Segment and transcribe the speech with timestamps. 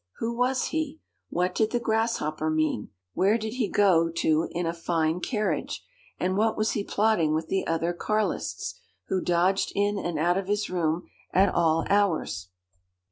[0.17, 0.99] Who was he?
[1.29, 2.89] What did the grasshopper mean?
[3.13, 5.85] Where did he go to in a fine carriage,
[6.19, 8.73] and what was he plotting with the other Carlists,
[9.09, 12.49] who dodged in and out of his room at all hours?